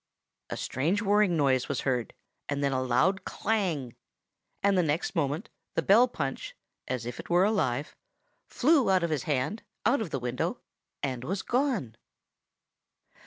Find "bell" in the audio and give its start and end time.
5.83-6.07